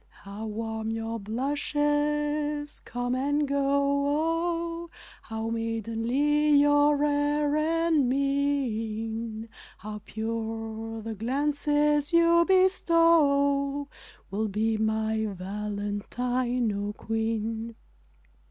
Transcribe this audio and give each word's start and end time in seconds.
How 0.23 0.47
warm 0.47 0.89
your 0.89 1.19
blushes 1.19 2.79
come 2.79 3.13
and 3.13 3.47
go! 3.47 4.89
How 5.21 5.51
maidenly 5.51 6.55
your 6.59 7.03
air 7.03 7.55
and 7.55 8.09
mien! 8.09 9.47
How 9.77 10.01
pure 10.03 11.03
the 11.03 11.13
glances 11.13 12.13
you 12.13 12.45
bestow 12.47 13.89
Wilt 14.31 14.51
be 14.53 14.75
my 14.75 15.27
Valentine, 15.27 16.71
O 16.71 16.93
Queen? 16.93 17.75